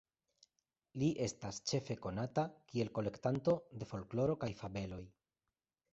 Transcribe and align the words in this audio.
Li 1.01 1.09
estas 1.25 1.59
ĉefe 1.73 1.97
konata 2.07 2.45
kiel 2.71 2.91
kolektanto 2.97 3.55
de 3.83 3.89
folkloro 3.93 4.37
kaj 4.45 4.51
fabeloj. 4.63 5.03